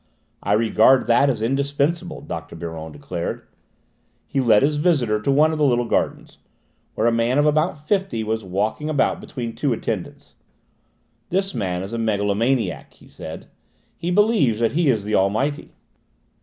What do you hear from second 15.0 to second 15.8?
the Almighty."